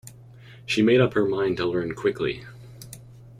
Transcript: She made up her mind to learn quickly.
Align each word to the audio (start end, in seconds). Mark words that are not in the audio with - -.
She 0.65 0.81
made 0.81 0.99
up 0.99 1.13
her 1.13 1.25
mind 1.27 1.57
to 1.57 1.67
learn 1.67 1.93
quickly. 1.93 2.43